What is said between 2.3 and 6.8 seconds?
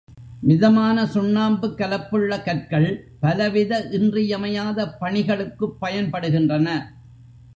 கற்கள், பலவித இன்றியமையாத பணிகளுக்குப் பயன்படுகின்றன.